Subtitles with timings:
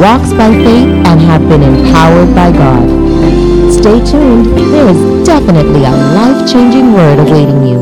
[0.00, 2.88] walks by faith, and have been empowered by God.
[3.70, 7.78] Stay tuned, there is definitely a life-changing word awaiting you.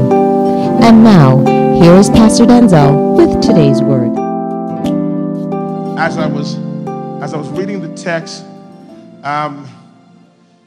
[0.83, 1.39] And now,
[1.81, 4.11] here is Pastor Denczil with today's word.
[5.97, 6.57] As I was,
[7.23, 8.45] as I was reading the text,
[9.23, 9.69] um,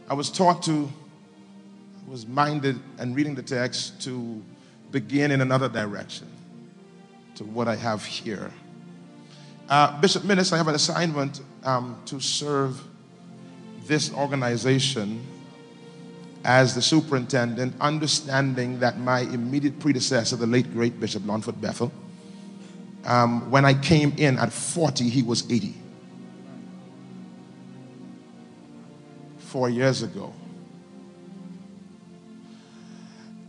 [0.09, 0.89] I was taught to,
[2.07, 4.41] was minded and reading the text to
[4.91, 6.27] begin in another direction
[7.35, 8.51] to what I have here.
[9.71, 12.83] Uh, Bishop Minnis, I have an assignment um, to serve
[13.85, 15.25] this organization
[16.43, 21.89] as the superintendent, understanding that my immediate predecessor, the late great Bishop Longfoot Bethel,
[23.05, 25.73] um, when I came in at 40, he was 80.
[29.37, 30.33] Four years ago.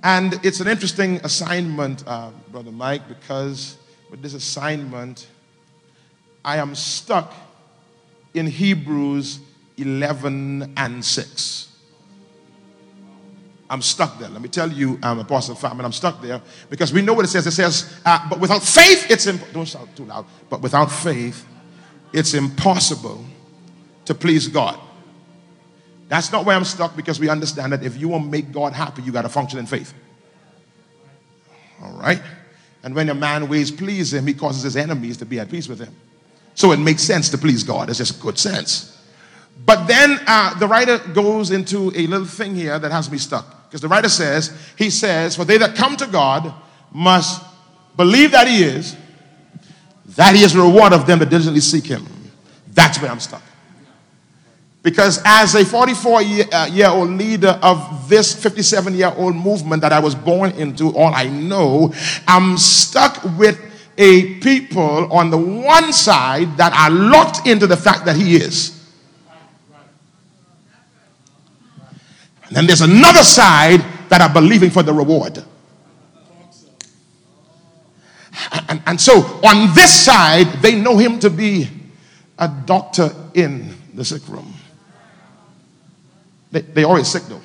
[0.05, 3.77] And it's an interesting assignment, uh, Brother Mike, because
[4.09, 5.27] with this assignment,
[6.45, 7.33] I am stuck
[8.35, 9.41] in Hebrews
[9.77, 11.69] 11 and 6.
[13.71, 14.29] I'm stuck there.
[14.29, 17.29] Let me tell you, I'm Apostle Famine, I'm stuck there because we know what it
[17.29, 17.47] says.
[17.47, 20.27] It says, uh, but without faith, it's don't shout too loud.
[20.51, 21.47] But without faith,
[22.12, 23.25] it's impossible
[24.05, 24.79] to please God.
[26.09, 28.75] That's not where I'm stuck because we understand that if you want to make God
[28.75, 29.95] happy, you got to function in faith.
[31.83, 32.21] All right?
[32.83, 35.66] And when a man ways please him, he causes his enemies to be at peace
[35.66, 35.97] with him.
[36.55, 37.89] So it makes sense to please God.
[37.89, 38.89] It's just good sense.
[39.65, 43.69] But then uh, the writer goes into a little thing here that has me stuck.
[43.69, 46.53] Because the writer says, he says, For they that come to God
[46.93, 47.43] must
[47.97, 48.97] believe that he is,
[50.17, 52.07] that he is a reward of them that diligently seek him.
[52.69, 53.43] That's where I'm stuck.
[54.83, 59.81] Because as a 44 year, uh, year old leader of this 57 year old movement
[59.83, 61.95] that I was born into, all I know,
[62.27, 63.61] I'm stuck with
[63.98, 68.78] a people on the one side that are locked into the fact that he is.
[72.47, 75.42] And then there's another side that are believing for the reward.
[78.69, 79.12] And, and, so
[79.44, 81.69] on this side, they know him to be
[82.38, 84.53] a doctor in the sick room.
[86.50, 87.41] They, they always sick though.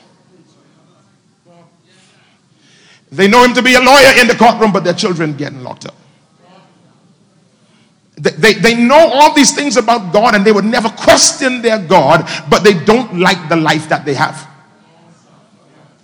[3.12, 5.86] They know him to be a lawyer in the courtroom, but their children getting locked
[5.86, 5.96] up.
[8.20, 12.28] They, they know all these things about God and they would never question their God,
[12.50, 14.48] but they don't like the life that they have.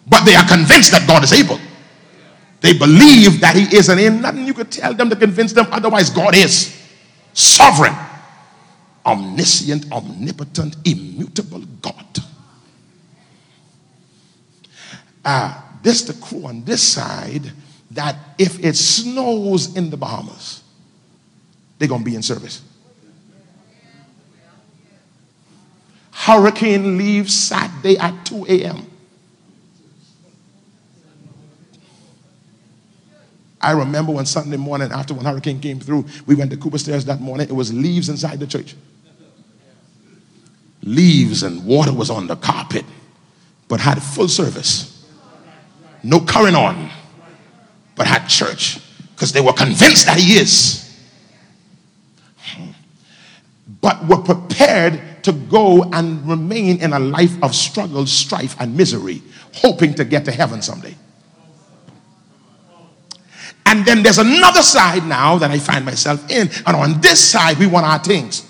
[0.07, 1.59] But they are convinced that God is able.
[2.61, 5.67] They believe that He is, and ain't nothing you could tell them to convince them
[5.71, 6.09] otherwise.
[6.09, 6.79] God is
[7.33, 7.95] sovereign,
[9.05, 12.05] omniscient, omnipotent, immutable God.
[15.25, 17.51] Uh, this the crew on this side
[17.91, 20.62] that if it snows in the Bahamas,
[21.83, 22.61] they're going to be in service.
[26.13, 28.89] Hurricane leaves Saturday at 2 a.m.
[33.59, 37.03] I remember when Sunday morning, after when hurricane came through, we went to Cooper Stairs
[37.03, 37.49] that morning.
[37.49, 38.75] It was leaves inside the church.
[40.83, 42.85] Leaves and water was on the carpet,
[43.67, 45.05] but had full service.
[46.01, 46.89] No current on,
[47.95, 48.79] but had church
[49.11, 50.82] because they were convinced that he is
[53.83, 59.21] but were prepared to go and remain in a life of struggle, strife, and misery,
[59.55, 60.95] hoping to get to heaven someday.
[63.65, 66.49] And then there's another side now that I find myself in.
[66.65, 68.47] And on this side, we want our things.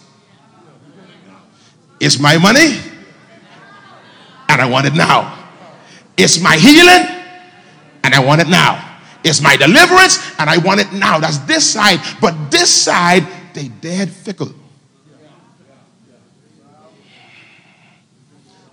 [2.00, 2.78] It's my money,
[4.50, 5.50] and I want it now.
[6.16, 7.24] It's my healing,
[8.04, 9.00] and I want it now.
[9.24, 11.18] It's my deliverance, and I want it now.
[11.18, 12.00] That's this side.
[12.22, 13.26] But this side,
[13.56, 14.54] they dead fickle.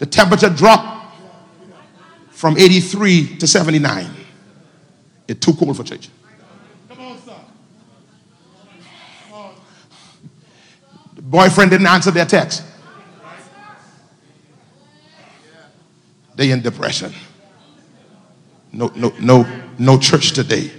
[0.01, 1.15] The temperature dropped
[2.31, 4.11] from 83 to 79.
[5.29, 6.09] It's too cold for church.
[11.15, 12.65] The boyfriend didn't answer their text.
[16.35, 17.13] They in depression.
[18.73, 19.47] No, no, no,
[19.79, 20.71] no church today.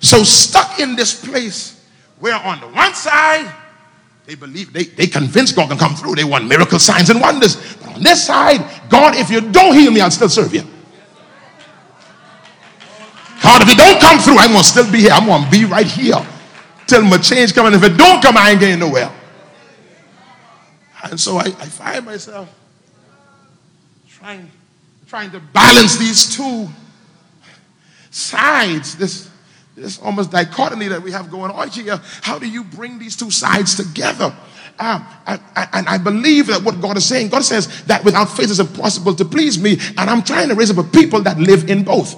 [0.00, 1.86] So stuck in this place
[2.18, 3.52] where on the one side,
[4.26, 6.14] they believe they, they convinced God can come through.
[6.14, 7.56] They want miracle signs and wonders.
[7.76, 10.62] But on this side, God, if you don't heal me, I'll still serve you.
[13.42, 15.10] God, if you don't come through, I'm gonna still be here.
[15.12, 16.24] I'm gonna be right here
[16.86, 17.74] till my change coming.
[17.74, 19.10] If it don't come, I ain't getting nowhere.
[21.04, 22.54] And so I, I find myself
[24.08, 24.48] trying,
[25.08, 26.68] trying to balance these two
[28.12, 29.28] sides, this,
[29.74, 32.00] this almost dichotomy that we have going on here.
[32.22, 34.34] How do you bring these two sides together?
[34.78, 38.50] Um, and, and I believe that what God is saying, God says that without faith
[38.50, 39.78] it's impossible to please me.
[39.96, 42.16] And I'm trying to raise up a people that live in both.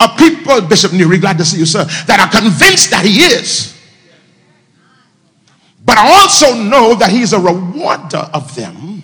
[0.00, 3.76] A people, Bishop Newry, glad to see you, sir, that are convinced that he is.
[5.84, 9.02] But I also know that he's a rewarder of them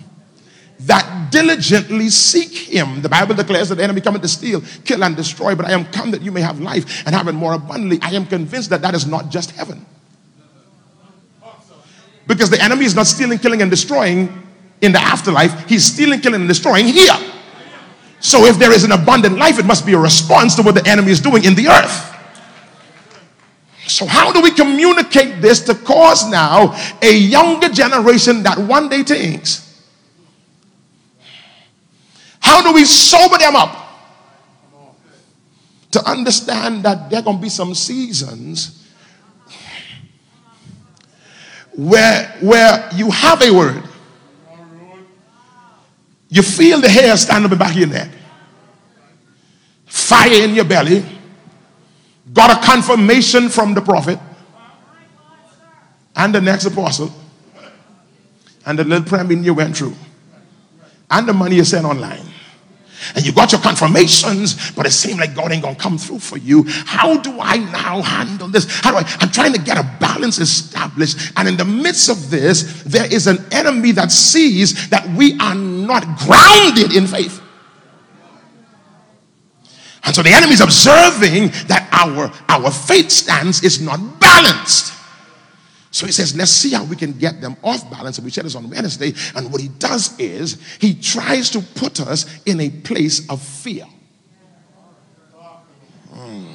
[0.81, 3.01] that diligently seek him.
[3.01, 5.83] The Bible declares that the enemy coming to steal, kill, and destroy, but I am
[5.85, 7.99] come that you may have life and have it more abundantly.
[8.01, 9.85] I am convinced that that is not just heaven.
[12.25, 14.47] Because the enemy is not stealing, killing, and destroying
[14.81, 17.17] in the afterlife, he's stealing, killing, and destroying here.
[18.21, 20.89] So if there is an abundant life, it must be a response to what the
[20.89, 22.13] enemy is doing in the earth.
[23.87, 29.03] So, how do we communicate this to cause now a younger generation that one day
[29.03, 29.64] thinks?
[32.45, 33.81] How do we sober them up?
[35.93, 38.87] To understand that there are going to be some seasons
[41.73, 43.83] where, where you have a word,
[46.29, 48.11] you feel the hair stand up back of your neck,
[49.85, 51.03] fire in your belly
[52.31, 54.19] got a confirmation from the prophet
[56.15, 57.11] and the next apostle
[58.67, 59.95] and the little prayer meeting you went through
[61.09, 62.34] and the money you sent online
[63.13, 66.37] and you got your confirmations, but it seemed like God ain't gonna come through for
[66.37, 66.63] you.
[66.67, 68.65] How do I now handle this?
[68.81, 69.17] How do I?
[69.19, 73.27] I'm trying to get a balance established, and in the midst of this, there is
[73.27, 77.41] an enemy that sees that we are not grounded in faith.
[80.05, 84.94] And so the enemy is observing that our, our faith stance is not balanced.
[85.95, 88.17] So he says, let's see how we can get them off balance.
[88.17, 89.13] And we said this on Wednesday.
[89.33, 93.85] And what he does is he tries to put us in a place of fear.
[96.11, 96.51] Hmm.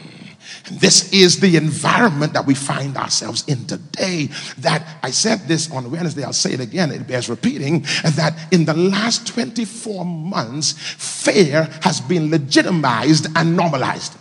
[0.70, 4.28] This is the environment that we find ourselves in today.
[4.58, 7.86] That I said this on Wednesday, I'll say it again, it bears repeating.
[8.16, 14.19] That in the last 24 months, fear has been legitimized and normalized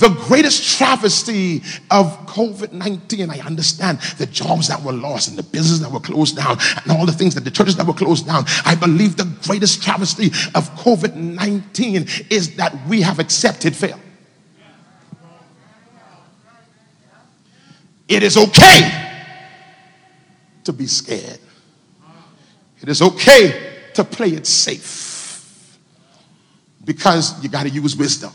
[0.00, 1.58] the greatest travesty
[1.90, 3.30] of COVID 19.
[3.30, 6.90] I understand the jobs that were lost and the businesses that were closed down and
[6.90, 8.44] all the things that the churches that were closed down.
[8.64, 14.00] I believe the greatest travesty of COVID 19 is that we have accepted fail.
[18.08, 19.10] It is okay
[20.64, 21.38] to be scared.
[22.80, 25.78] It is okay to play it safe
[26.84, 28.32] because you got to use wisdom.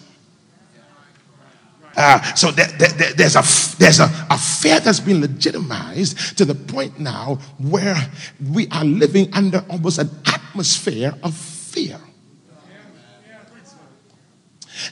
[1.97, 6.55] Uh, so there, there, there's, a, there's a, a fear that's been legitimized to the
[6.55, 7.95] point now where
[8.51, 11.99] we are living under almost an atmosphere of fear.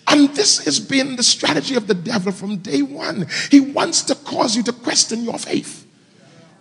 [0.07, 3.27] And this has been the strategy of the devil from day one.
[3.51, 5.85] He wants to cause you to question your faith.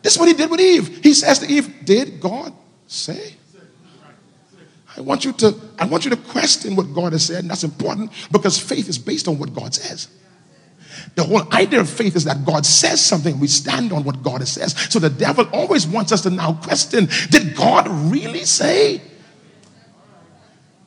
[0.03, 1.03] This is what he did with Eve.
[1.03, 2.53] He says to Eve, Did God
[2.87, 3.37] say?
[4.97, 7.65] I want you to, I want you to question what God has said, and that's
[7.65, 10.09] important because faith is based on what God says.
[11.15, 14.47] The whole idea of faith is that God says something, we stand on what God
[14.47, 14.75] says.
[14.91, 19.03] So the devil always wants us to now question, did God really say?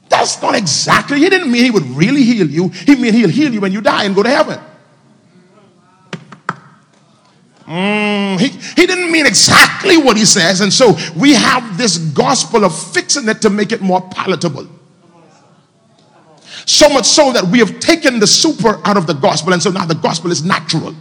[0.09, 2.69] That's not exactly, he didn't mean he would really heal you.
[2.69, 4.59] He mean he'll heal you when you die and go to heaven.
[7.67, 10.61] Mm, he, he didn't mean exactly what he says.
[10.61, 14.67] And so we have this gospel of fixing it to make it more palatable.
[16.65, 19.53] So much so that we have taken the super out of the gospel.
[19.53, 20.95] And so now the gospel is natural.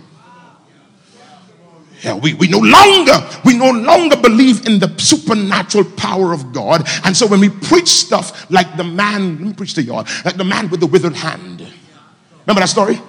[2.02, 3.14] Yeah, we, we no longer
[3.47, 6.87] we no longer believe in the supernatural power of God.
[7.02, 10.37] And so when we preach stuff like the man, let me preach to y'all, like
[10.37, 11.61] the man with the withered hand.
[12.47, 13.00] Remember that story?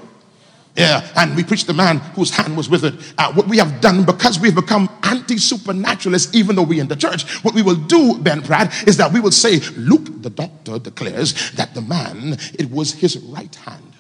[0.75, 2.98] Yeah, and we preach the man whose hand was withered.
[3.17, 6.98] Uh, what we have done because we've become anti supernaturalists, even though we're in the
[6.98, 10.77] church, what we will do, Ben Pratt, is that we will say, Luke, the doctor,
[10.77, 13.94] declares that the man, it was his right hand.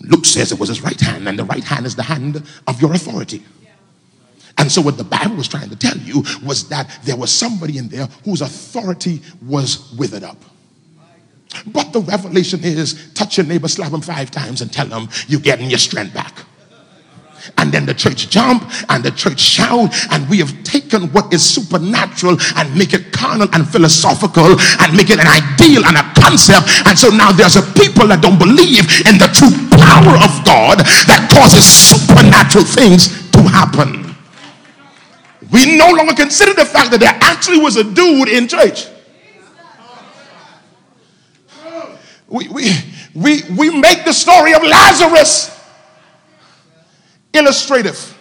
[0.00, 2.80] Luke says it was his right hand, and the right hand is the hand of
[2.82, 3.42] your authority.
[4.58, 7.78] And so, what the Bible was trying to tell you was that there was somebody
[7.78, 10.36] in there whose authority was withered up.
[11.66, 15.40] But the revelation is touch your neighbor, slap him five times, and tell him you're
[15.40, 16.44] getting your strength back.
[17.56, 21.42] And then the church jump and the church shout, and we have taken what is
[21.42, 26.68] supernatural and make it carnal and philosophical and make it an ideal and a concept.
[26.86, 30.84] And so now there's a people that don't believe in the true power of God
[31.08, 34.14] that causes supernatural things to happen.
[35.50, 38.86] We no longer consider the fact that there actually was a dude in church.
[42.28, 42.70] We, we,
[43.14, 45.50] we, we make the story of Lazarus
[47.32, 48.14] illustrative.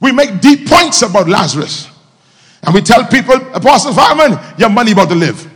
[0.00, 1.88] We make deep points about Lazarus.
[2.62, 5.50] And we tell people, Apostle Fireman, your money about to live.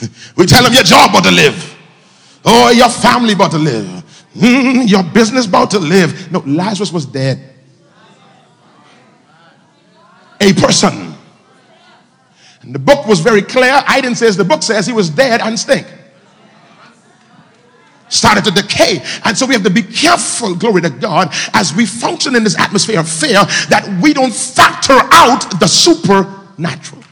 [0.36, 1.78] we tell them your job about to live.
[2.44, 3.86] Oh, your family about to live.
[4.34, 6.32] Mm, your business about to live.
[6.32, 7.54] No, Lazarus was dead.
[10.40, 11.09] A person.
[12.62, 13.82] And the book was very clear.
[13.86, 15.86] I didn't say the book says he was dead and stink
[18.10, 19.02] started to decay.
[19.24, 22.58] And so we have to be careful, glory to God, as we function in this
[22.58, 27.02] atmosphere of fear, that we don't factor out the supernatural.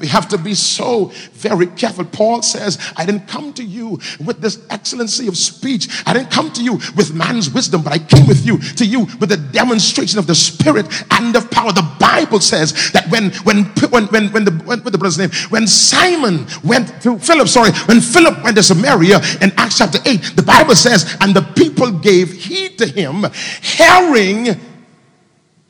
[0.00, 2.04] We have to be so very careful.
[2.04, 5.88] Paul says, I didn't come to you with this excellency of speech.
[6.06, 9.06] I didn't come to you with man's wisdom, but I came with you to you
[9.20, 11.72] with a demonstration of the spirit and of power.
[11.72, 15.30] The Bible says that when when when when, when the what the brother's name?
[15.50, 20.36] When Simon went to Philip, sorry, when Philip went to Samaria in Acts chapter 8,
[20.36, 23.24] the Bible says, and the people gave heed to him,
[23.60, 24.60] hearing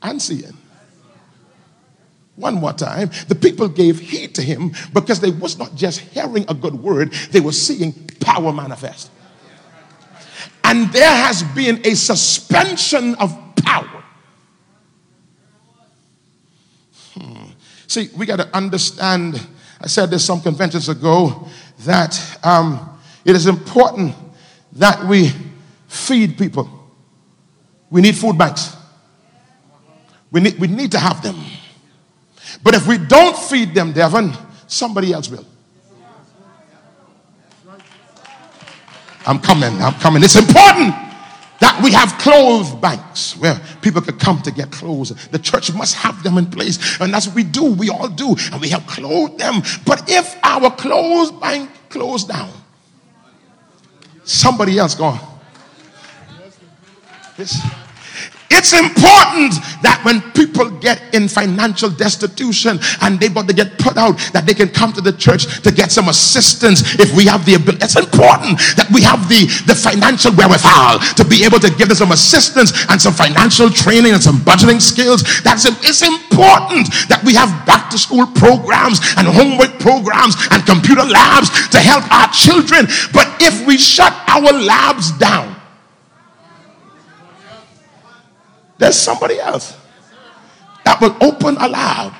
[0.01, 0.58] and seeing
[2.39, 6.45] one more time, the people gave heed to him because they was not just hearing
[6.47, 9.11] a good word, they were seeing power manifest.
[10.63, 14.03] And there has been a suspension of power.
[17.13, 17.45] Hmm.
[17.87, 19.45] See, we got to understand.
[19.81, 21.47] I said this some conventions ago
[21.79, 24.15] that um, it is important
[24.73, 25.31] that we
[25.87, 26.69] feed people.
[27.89, 28.75] We need food banks.
[30.31, 31.43] We need, we need to have them.
[32.63, 34.33] But if we don't feed them, Devon,
[34.67, 35.45] somebody else will.
[39.25, 40.23] I'm coming, I'm coming.
[40.23, 40.95] It's important
[41.59, 45.09] that we have clothes banks where people could come to get clothes.
[45.27, 46.99] The church must have them in place.
[46.99, 47.73] And that's what we do.
[47.73, 48.35] We all do.
[48.51, 49.61] And we have clothed them.
[49.85, 52.51] But if our clothes bank closed down,
[54.23, 55.19] somebody else gone.
[58.49, 63.95] It's important that when people get in financial destitution and they want to get put
[63.95, 67.45] out, that they can come to the church to get some assistance if we have
[67.45, 67.85] the ability.
[67.85, 71.97] It's important that we have the, the financial wherewithal to be able to give them
[71.97, 75.21] some assistance and some financial training and some budgeting skills.
[75.45, 81.05] That's it's important that we have back to school programs and homework programs and computer
[81.05, 82.89] labs to help our children.
[83.13, 85.58] But if we shut our labs down,
[88.79, 89.75] There's somebody else
[90.85, 92.13] that will open a lab.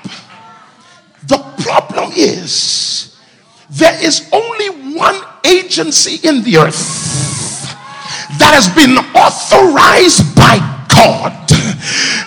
[1.24, 3.16] The problem is
[3.70, 6.76] there is only one agency in the earth
[8.36, 10.60] that has been authorized by
[10.92, 11.32] God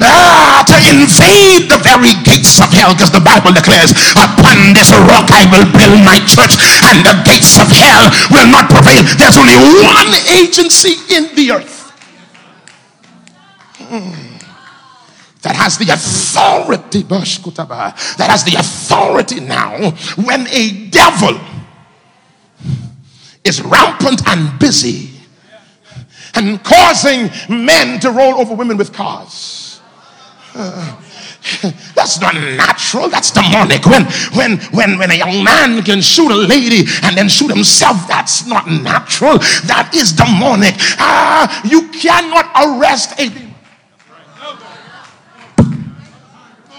[0.01, 5.29] ah, to invade the very gates of hell because the Bible declares, Upon this rock
[5.29, 9.05] I will build my church, and the gates of hell will not prevail.
[9.21, 11.72] There's only one agency in the earth
[15.41, 19.91] that has the authority, that has the authority now
[20.23, 21.39] when a devil
[23.43, 25.11] is rampant and busy
[26.35, 29.81] and causing men to roll over women with cars.
[30.55, 30.99] Uh,
[31.93, 33.09] that's not natural.
[33.09, 33.85] That's demonic.
[33.85, 38.07] When, when, when, when a young man can shoot a lady and then shoot himself,
[38.07, 39.39] that's not natural.
[39.67, 40.75] That is demonic.
[40.99, 43.52] Ah, you cannot arrest a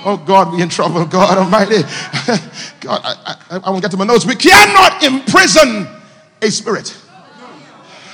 [0.04, 1.04] Oh God, we're in trouble.
[1.06, 1.82] God Almighty.
[2.80, 4.26] God, I, I, I won't get to my notes.
[4.26, 5.88] We cannot imprison
[6.42, 6.96] a spirit.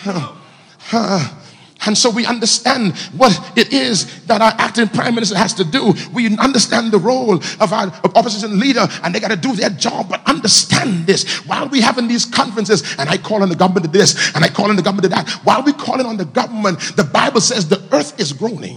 [1.86, 5.94] And so we understand what it is that our acting prime minister has to do.
[6.12, 10.10] We understand the role of our opposition leader, and they got to do their job.
[10.10, 13.90] But understand this: while we're having these conferences, and I call on the government to
[13.90, 15.30] this, and I call on the government to that.
[15.44, 18.76] While we're calling on the government, the Bible says the earth is groaning.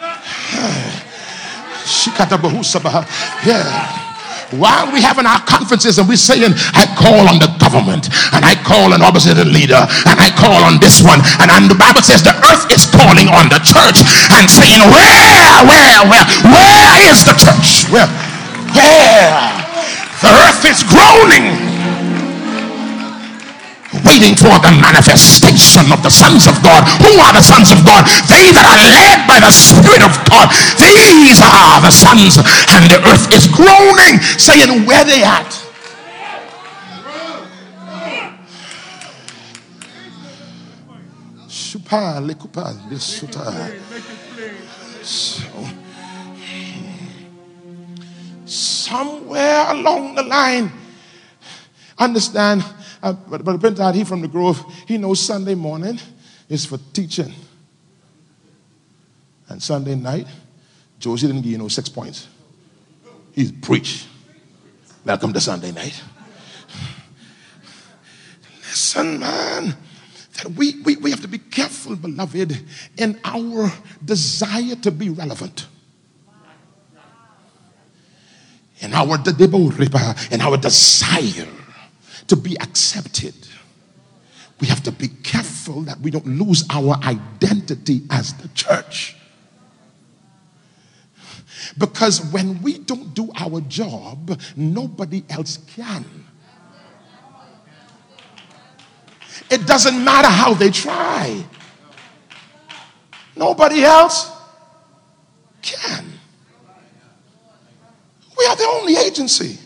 [3.46, 4.02] Yeah.
[4.52, 8.52] While we having our conferences and we're saying, I call on the government and I
[8.60, 11.24] call on opposite leader and I call on this one.
[11.40, 14.04] And, and the Bible says the earth is calling on the church
[14.36, 17.88] and saying, Where, where, where, where is the church?
[17.88, 18.04] Where?
[18.76, 19.32] Where?
[20.20, 21.71] The earth is groaning
[24.04, 26.86] waiting for the manifestation of the sons of God.
[27.02, 28.06] Who are the sons of God?
[28.28, 30.50] They that are led by the Spirit of God.
[30.78, 32.38] These are the sons.
[32.70, 35.50] And the earth is groaning, saying, Where they at?
[48.46, 50.70] somewhere along the line,
[51.98, 52.64] understand
[53.02, 55.98] uh, but, but Pintard, he from the Grove, he knows Sunday morning
[56.48, 57.32] is for teaching.
[59.48, 60.26] And Sunday night,
[60.98, 62.28] Josie didn't give you no six points.
[63.32, 64.06] He's preach.
[65.04, 66.00] Welcome to Sunday night.
[68.60, 69.76] Listen, man,
[70.34, 72.56] that we, we, we have to be careful, beloved,
[72.96, 73.70] in our
[74.04, 75.66] desire to be relevant.
[78.80, 79.16] In our,
[80.30, 81.48] in our desire
[82.28, 83.34] to be accepted,
[84.60, 89.16] we have to be careful that we don't lose our identity as the church.
[91.78, 96.04] Because when we don't do our job, nobody else can.
[99.50, 101.44] It doesn't matter how they try,
[103.36, 104.30] nobody else
[105.60, 106.06] can.
[108.38, 109.58] We are the only agency.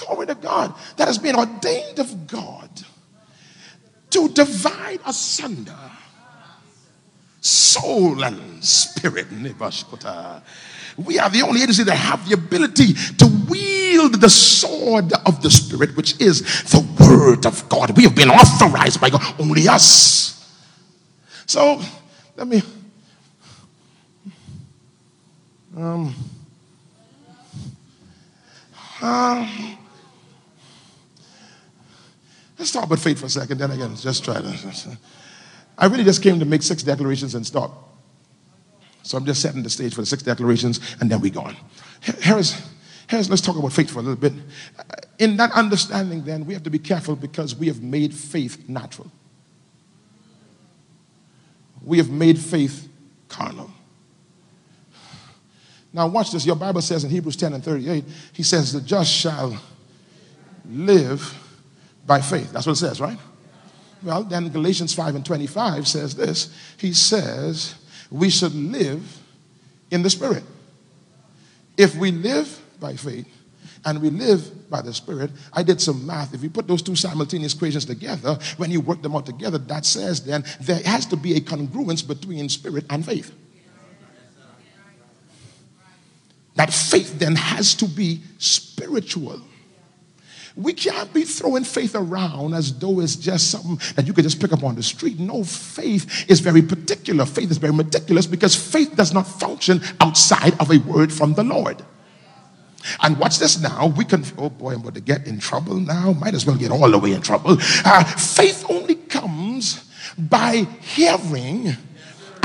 [0.00, 0.74] Glory to God.
[0.96, 2.70] That has been ordained of God
[4.10, 5.76] to divide asunder
[7.40, 9.26] soul and spirit.
[9.30, 15.50] We are the only agency that have the ability to wield the sword of the
[15.50, 17.96] spirit, which is the word of God.
[17.96, 20.36] We have been authorized by God, only us.
[21.46, 21.80] So
[22.36, 22.62] let me.
[25.76, 26.14] Um,
[29.00, 29.78] um,
[32.60, 34.98] Let's talk about faith for a second, then again, just try to.
[35.78, 37.96] I really just came to make six declarations and stop.
[39.02, 41.56] So I'm just setting the stage for the six declarations, and then we go on.
[42.02, 42.60] Here's,
[43.08, 44.34] here's, let's talk about faith for a little bit.
[45.18, 49.10] In that understanding, then, we have to be careful because we have made faith natural.
[51.82, 52.90] We have made faith
[53.30, 53.70] carnal.
[55.94, 56.44] Now, watch this.
[56.44, 59.58] Your Bible says in Hebrews 10 and 38, he says, The just shall
[60.68, 61.38] live
[62.06, 62.52] by faith.
[62.52, 63.18] That's what it says, right?
[64.02, 66.54] Well, then Galatians 5 and 25 says this.
[66.78, 67.74] He says,
[68.10, 69.18] we should live
[69.90, 70.44] in the Spirit.
[71.76, 73.28] If we live by faith
[73.84, 76.34] and we live by the Spirit, I did some math.
[76.34, 79.84] If you put those two simultaneous equations together, when you work them out together, that
[79.84, 83.34] says then there has to be a congruence between spirit and faith.
[86.56, 89.40] That faith then has to be spiritual.
[90.60, 94.40] We can't be throwing faith around as though it's just something that you could just
[94.40, 95.18] pick up on the street.
[95.18, 97.24] No, faith is very particular.
[97.24, 101.44] Faith is very meticulous because faith does not function outside of a word from the
[101.44, 101.82] Lord.
[103.02, 103.86] And watch this now.
[103.86, 106.12] We can, oh boy, I'm about to get in trouble now.
[106.12, 107.58] Might as well get all the way in trouble.
[107.84, 109.84] Uh, faith only comes
[110.18, 111.76] by hearing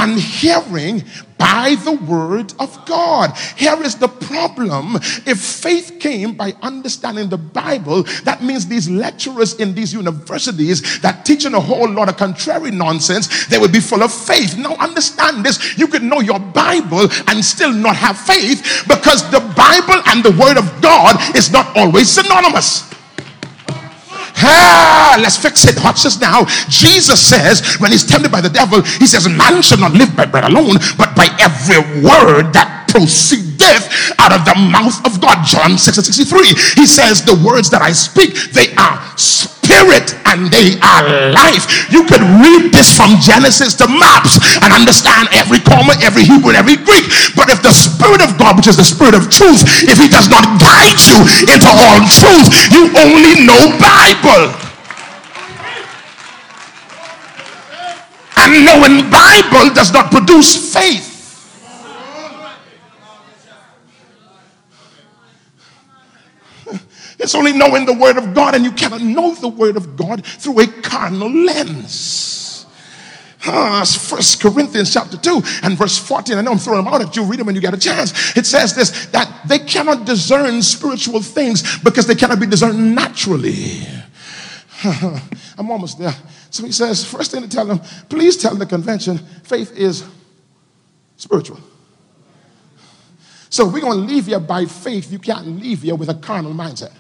[0.06, 1.04] and hearing
[1.39, 3.36] by the word of God.
[3.58, 4.96] Here is the problem.
[5.26, 11.26] If faith came by understanding the Bible, that means these lecturers in these universities that
[11.26, 14.58] teaching a whole lot of contrary nonsense, they would be full of faith.
[14.58, 15.76] Now understand this.
[15.76, 20.38] You could know your Bible and still not have faith because the Bible and the
[20.39, 22.94] word of God is not always synonymous.
[24.41, 25.82] Let's fix it.
[25.84, 26.45] Watch this now.
[26.67, 30.26] Jesus says, when he's tempted by the devil, he says, Man shall not live by
[30.26, 32.88] bread alone, but by every word that
[34.19, 35.45] out of the mouth of God.
[35.45, 36.82] John 6 and 63.
[36.82, 38.97] He says, The words that I speak, they are
[39.65, 41.89] spirit and they are life.
[41.89, 46.60] You could read this from Genesis to maps and understand every comma, every Hebrew, and
[46.60, 47.10] every Greek.
[47.34, 50.30] But if the Spirit of God, which is the Spirit of truth, if He does
[50.30, 51.17] not guide you
[51.49, 54.54] into all truth, you only know Bible.
[58.38, 61.14] And knowing Bible does not produce faith.
[67.19, 70.25] It's only knowing the Word of God, and you cannot know the Word of God
[70.25, 72.65] through a carnal lens.
[73.47, 76.38] Uh, First Corinthians chapter 2 and verse 14.
[76.38, 77.23] I know I'm throwing them out at you.
[77.23, 78.36] Read them when you get a chance.
[78.36, 83.88] It says this that they cannot discern spiritual things because they cannot be discerned naturally.
[85.58, 86.15] I'm almost there.
[86.49, 90.04] So he says, first thing to tell them, please tell the convention, faith is
[91.17, 91.60] spiritual.
[93.49, 95.12] So we're going to leave here by faith.
[95.12, 96.93] You can't leave here with a carnal mindset.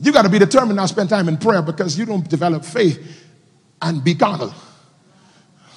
[0.00, 2.98] You got to be determined now spend time in prayer because you don't develop faith
[3.82, 4.54] and be carnal.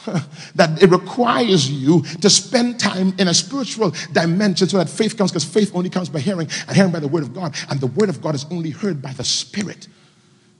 [0.56, 5.32] that it requires you to spend time in a spiritual dimension so that faith comes
[5.32, 7.56] because faith only comes by hearing and hearing by the word of God.
[7.70, 9.88] And the word of God is only heard by the Spirit.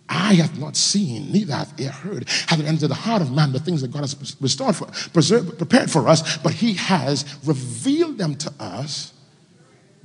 [0.10, 3.54] I have not seen, neither have ear heard, have it entered the heart of man
[3.54, 8.18] the things that God has restored for, preserved, prepared for us, but He has revealed
[8.18, 9.14] them to us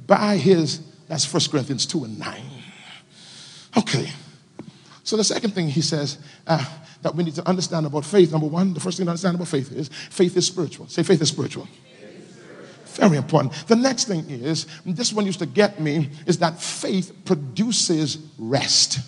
[0.07, 2.58] by His, that's 1 Corinthians 2 and 9.
[3.77, 4.11] Okay.
[5.05, 6.65] So the second thing he says uh,
[7.03, 9.49] that we need to understand about faith, number one, the first thing to understand about
[9.49, 10.87] faith is faith is spiritual.
[10.89, 11.67] Say faith is spiritual.
[12.99, 13.55] Very important.
[13.69, 18.99] The next thing is, this one used to get me, is that faith produces rest.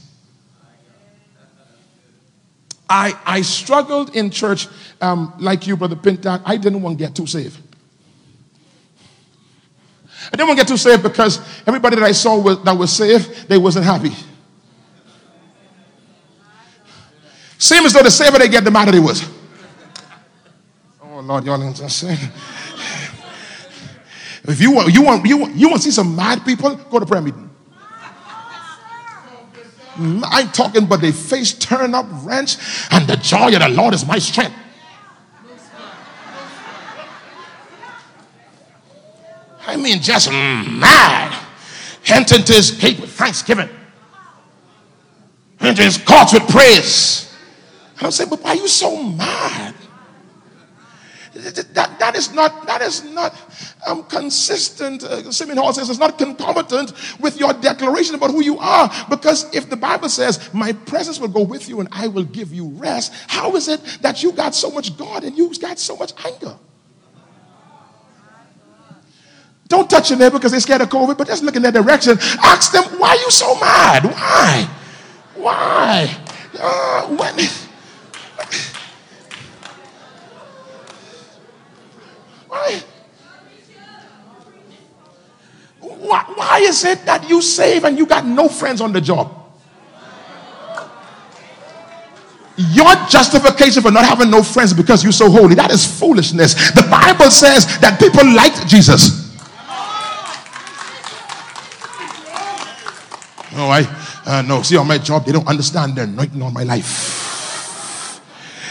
[2.88, 4.68] I, I struggled in church
[5.00, 6.42] um, like you, Brother Pintard.
[6.44, 7.58] I didn't want to get too saved.
[10.32, 12.92] I didn't want to get too saved because everybody that I saw was, that was
[12.92, 14.12] saved, they wasn't happy.
[17.70, 19.22] Same as though the saver they get, the madder they was.
[21.04, 22.18] Oh Lord, y'all I'm saying?
[24.42, 26.98] If you want, you want, you want, you want to see some mad people, go
[26.98, 27.48] to prayer meeting.
[29.94, 32.56] Mm, I'm talking, but they face turn up wrench,
[32.90, 34.56] and the joy of the Lord is my strength.
[39.64, 41.40] I mean, just mad.
[42.08, 43.68] Enter into his gate with thanksgiving,
[45.60, 47.29] into his courts with praise.
[48.00, 49.74] I'm saying, but why are you so mad?
[51.32, 53.34] That, that is not, that is not
[53.86, 55.04] um, consistent.
[55.04, 58.90] Uh, Simeon Hall says it's not concomitant with your declaration about who you are.
[59.08, 62.52] Because if the Bible says, My presence will go with you and I will give
[62.52, 65.96] you rest, how is it that you got so much God and you got so
[65.96, 66.56] much anger?
[69.68, 72.18] Don't touch your neighbor because they're scared of COVID, but just look in their direction.
[72.42, 74.04] Ask them, Why are you so mad?
[74.04, 74.68] Why?
[75.36, 76.16] Why?
[76.58, 77.36] Uh, when.
[82.50, 82.82] Why?
[85.78, 89.36] Why, why is it that you save and you got no friends on the job?
[92.56, 96.72] Your justification for not having no friends because you're so holy, that is foolishness.
[96.72, 99.30] The Bible says that people liked Jesus.
[103.52, 103.82] Oh, I
[104.26, 104.62] uh, no.
[104.62, 107.29] See, on my job, they don't understand the anointing on my life.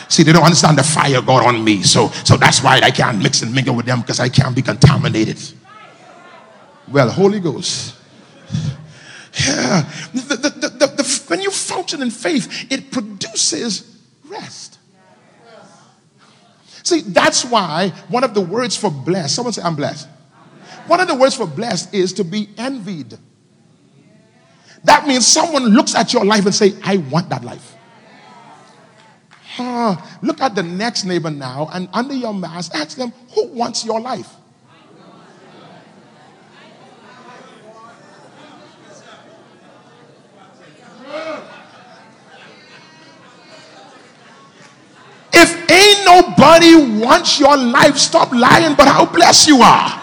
[0.10, 1.84] See, they don't understand the fire God on me.
[1.84, 4.64] So, so that's why I can't mix and mingle with them because I can't be
[4.64, 5.40] contaminated.
[6.88, 7.96] Well, Holy Ghost.
[9.48, 9.82] Yeah.
[10.14, 14.80] The, the, the, when you function in faith, it produces rest.
[16.84, 20.08] See, that's why one of the words for blessed, someone say, I'm blessed.
[20.88, 23.16] One of the words for blessed is to be envied.
[24.86, 27.76] That means someone looks at your life and say, I want that life.
[29.60, 33.84] Uh, look at the next neighbor now and under your mask, ask them, who wants
[33.84, 34.36] your life?
[45.34, 49.99] If ain't nobody wants your life, stop lying, but how blessed you are.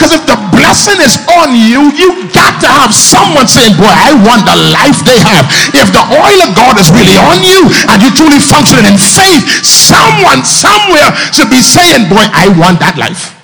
[0.00, 4.16] Because if the blessing is on you, you got to have someone saying, Boy, I
[4.24, 5.44] want the life they have.
[5.76, 9.44] If the oil of God is really on you and you're truly functioning in faith,
[9.60, 13.36] someone somewhere should be saying, Boy, I want that life.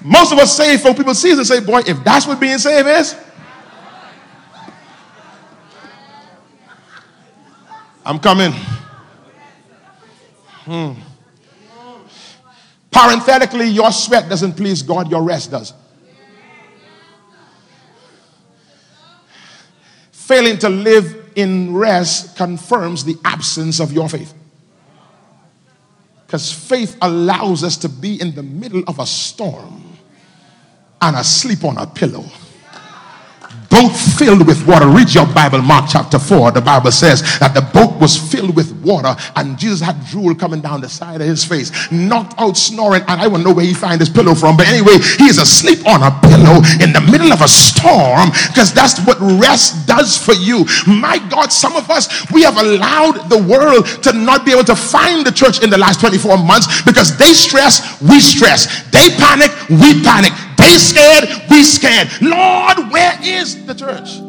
[0.00, 2.86] Most of us say, for people see and say, Boy, if that's what being saved
[2.86, 3.16] is,
[8.04, 8.52] I'm coming.
[10.70, 11.05] Hmm.
[12.96, 15.74] Parenthetically, your sweat doesn't please God, your rest does.
[20.12, 24.32] Failing to live in rest confirms the absence of your faith.
[26.26, 29.98] Because faith allows us to be in the middle of a storm
[31.02, 32.24] and asleep on a pillow
[33.76, 34.88] boat filled with water.
[34.88, 36.52] Read your Bible, Mark chapter 4.
[36.52, 40.62] The Bible says that the boat was filled with water and Jesus had drool coming
[40.62, 43.02] down the side of his face, knocked out snoring.
[43.02, 46.00] And I don't know where he find his pillow from, but anyway, he's asleep on
[46.02, 50.64] a pillow in the middle of a storm because that's what rest does for you.
[50.86, 54.76] My God, some of us, we have allowed the world to not be able to
[54.76, 58.88] find the church in the last 24 months because they stress, we stress.
[58.90, 60.32] They panic, we panic.
[60.56, 62.08] They scared, we scared.
[62.20, 64.22] Lord, where is the church?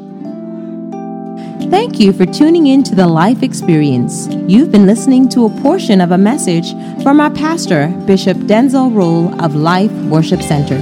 [1.69, 4.27] Thank you for tuning in to the Life Experience.
[4.47, 6.71] You've been listening to a portion of a message
[7.03, 10.77] from our pastor, Bishop Denczil Rolle of Life Worship Center.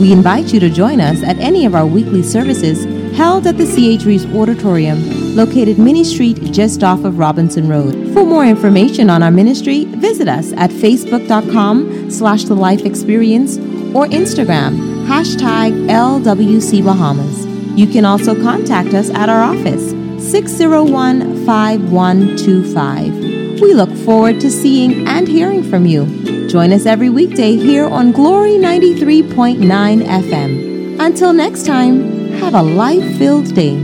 [0.00, 3.66] We invite you to join us at any of our weekly services held at the
[3.66, 4.04] C.H.
[4.04, 7.92] Reeves Auditorium, located Minnie Street just off of Robinson Road.
[8.12, 13.56] For more information on our ministry, visit us at facebook.com slash the life experience
[13.94, 17.46] or Instagram, hashtag LWC Bahamas.
[17.78, 19.90] You can also contact us at our office,
[20.30, 23.60] 601 5125.
[23.60, 26.48] We look forward to seeing and hearing from you.
[26.48, 31.00] Join us every weekday here on Glory 93.9 FM.
[31.00, 33.76] Until next time, have a life filled day.